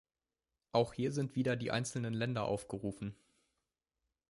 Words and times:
Auch 0.71 0.95
hier 0.95 1.11
sind 1.11 1.35
wieder 1.35 1.55
die 1.55 1.69
einzelnen 1.69 2.15
Länder 2.15 2.45
aufgerufen. 2.45 3.15